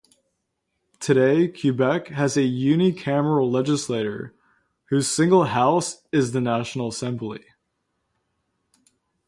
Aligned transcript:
Today 0.99 1.47
Quebec 1.47 2.07
has 2.07 2.35
a 2.35 2.39
unicameral 2.39 3.51
legislature, 3.51 4.33
whose 4.85 5.07
single 5.07 5.43
house 5.43 6.01
is 6.11 6.31
the 6.31 6.41
National 6.41 6.87
Assembly. 6.87 7.45